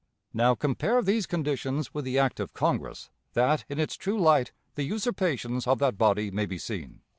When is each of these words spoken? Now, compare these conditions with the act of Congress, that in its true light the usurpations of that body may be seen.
Now, 0.33 0.55
compare 0.55 1.03
these 1.03 1.27
conditions 1.27 1.93
with 1.93 2.05
the 2.05 2.17
act 2.17 2.39
of 2.39 2.55
Congress, 2.55 3.11
that 3.33 3.65
in 3.69 3.77
its 3.79 3.93
true 3.95 4.19
light 4.19 4.51
the 4.73 4.81
usurpations 4.81 5.67
of 5.67 5.77
that 5.77 5.95
body 5.99 6.31
may 6.31 6.47
be 6.47 6.57
seen. 6.57 7.01